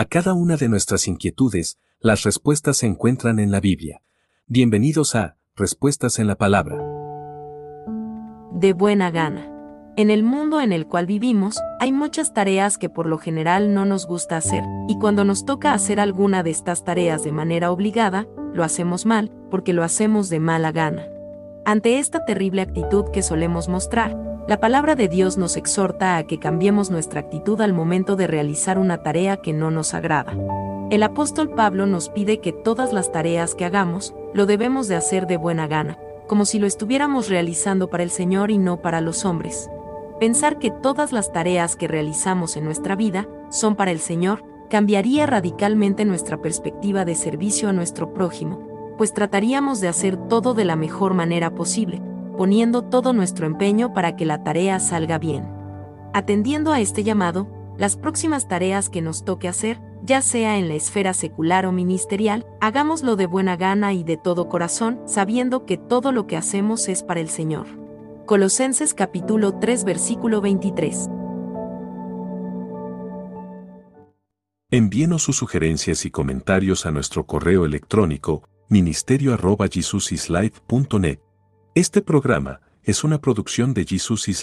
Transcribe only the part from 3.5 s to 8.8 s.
la Biblia. Bienvenidos a Respuestas en la Palabra. De